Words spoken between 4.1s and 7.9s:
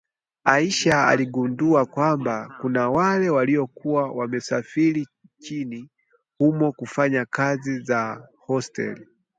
wamesafiri nchini humo kufanya kazi